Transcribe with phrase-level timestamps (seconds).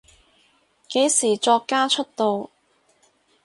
[0.89, 2.49] 幾時作家出道？